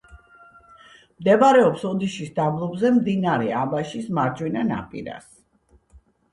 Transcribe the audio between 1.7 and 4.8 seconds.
ოდიშის დაბლობზე, მდინარე აბაშის მარჯვენა